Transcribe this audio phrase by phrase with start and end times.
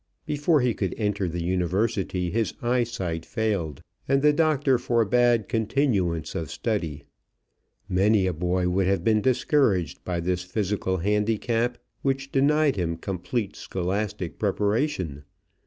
[0.25, 6.49] Before he could enter the university his eyesight failed, and the doctor forbade continuance of
[6.49, 7.03] study.
[7.87, 13.55] Many a boy would have been discouraged by this physical handicap which denied him complete
[13.55, 15.23] scholastic preparation.